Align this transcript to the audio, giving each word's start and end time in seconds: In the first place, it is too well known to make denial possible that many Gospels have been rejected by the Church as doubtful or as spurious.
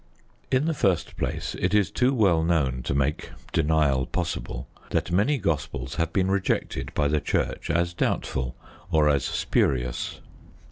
In 0.51 0.65
the 0.65 0.73
first 0.73 1.15
place, 1.15 1.55
it 1.59 1.75
is 1.75 1.91
too 1.91 2.11
well 2.11 2.41
known 2.43 2.81
to 2.85 2.95
make 2.95 3.29
denial 3.53 4.07
possible 4.07 4.67
that 4.89 5.11
many 5.11 5.37
Gospels 5.37 5.93
have 5.97 6.11
been 6.11 6.31
rejected 6.31 6.91
by 6.95 7.07
the 7.07 7.21
Church 7.21 7.69
as 7.69 7.93
doubtful 7.93 8.55
or 8.89 9.07
as 9.07 9.23
spurious. 9.23 10.19